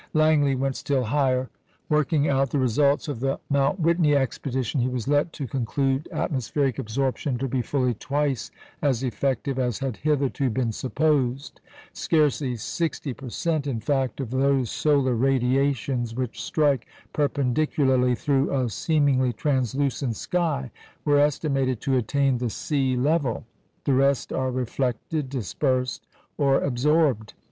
[0.15, 1.49] Langley went higher still.
[1.87, 6.79] Working out the results of the Mount Whitney expedition, he was led to conclude atmospheric
[6.79, 8.49] absorption to be fully twice
[8.81, 11.61] as effective as had hitherto been supposed.
[11.93, 18.71] Scarcely 60 per cent., in fact, of those solar radiations which strike perpendicularly through a
[18.71, 20.71] seemingly translucent sky,
[21.05, 23.45] were estimated to attain the sea level.
[23.83, 26.07] The rest are reflected, dispersed,
[26.39, 27.35] or absorbed.